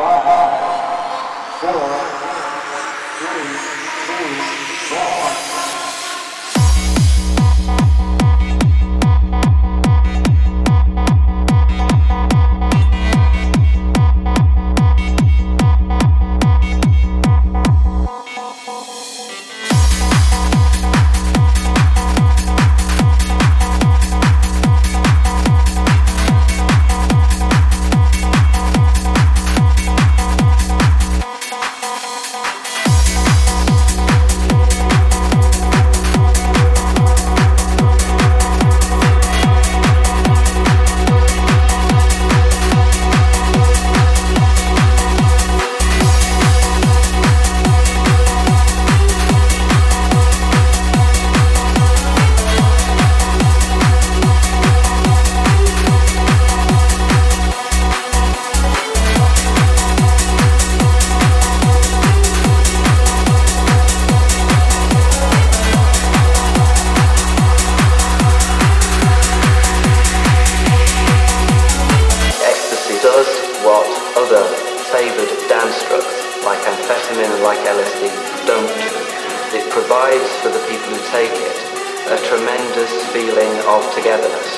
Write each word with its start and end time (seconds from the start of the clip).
Bye. 0.00 0.29
what 73.64 73.86
other 74.16 74.44
favoured 74.88 75.30
dance 75.48 75.76
drugs 75.86 76.16
like 76.44 76.60
amphetamine 76.64 77.28
and 77.28 77.42
like 77.44 77.60
LSD 77.68 78.08
don't 78.48 78.66
do. 78.66 78.90
It 79.52 79.68
provides 79.68 80.30
for 80.40 80.48
the 80.48 80.62
people 80.70 80.88
who 80.88 81.02
take 81.12 81.34
it 81.34 81.58
a 82.08 82.18
tremendous 82.24 82.90
feeling 83.12 83.52
of 83.68 83.84
togetherness. 83.92 84.50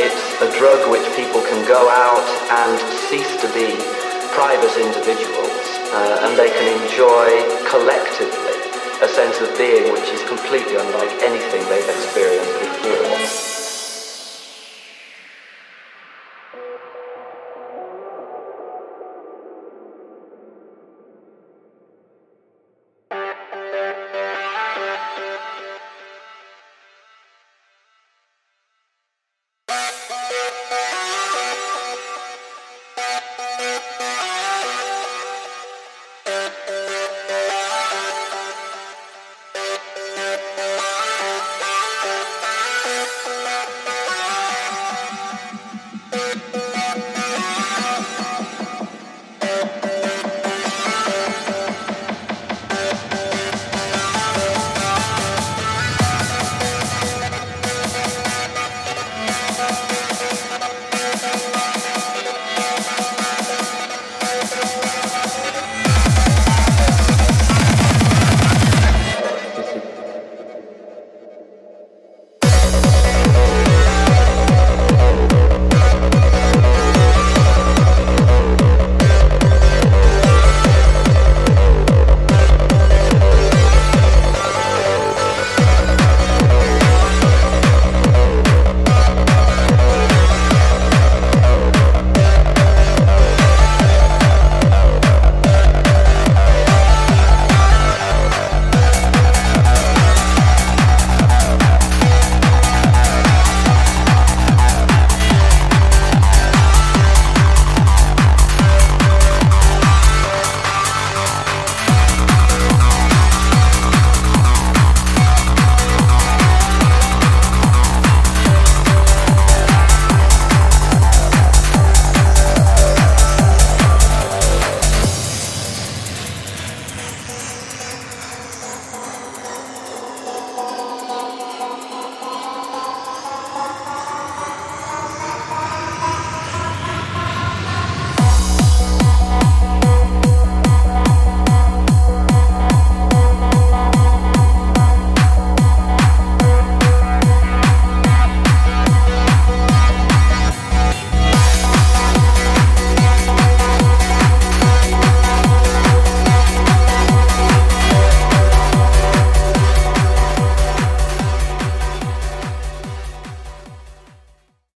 It's 0.00 0.24
a 0.40 0.48
drug 0.58 0.90
which 0.90 1.04
people 1.14 1.44
can 1.44 1.62
go 1.68 1.86
out 1.90 2.26
and 2.50 2.74
cease 3.10 3.36
to 3.44 3.48
be 3.52 3.76
private 4.32 4.74
individuals 4.80 5.62
uh, 5.94 6.26
and 6.26 6.34
they 6.34 6.50
can 6.50 6.66
enjoy 6.82 7.30
collectively 7.68 8.58
a 9.02 9.08
sense 9.08 9.38
of 9.40 9.52
being 9.58 9.92
which 9.92 10.08
is 10.10 10.24
completely 10.26 10.74
unlike 10.74 11.12
anything 11.22 11.62
they've 11.68 11.86
experienced. 11.86 12.23